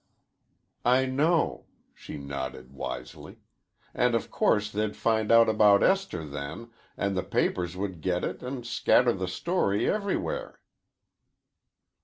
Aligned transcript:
"I 0.83 1.05
know," 1.05 1.65
she 1.93 2.17
nodded 2.17 2.73
wisely, 2.73 3.37
"and 3.93 4.15
of 4.15 4.31
course 4.31 4.71
they'd 4.71 4.95
find 4.97 5.31
out 5.31 5.47
about 5.47 5.83
Esther 5.83 6.25
then 6.25 6.71
and 6.97 7.15
the 7.15 7.21
papers 7.21 7.77
would 7.77 8.01
get 8.01 8.23
it 8.23 8.41
and 8.41 8.65
scatter 8.65 9.13
the 9.13 9.27
story 9.27 9.87
everywhere." 9.87 10.59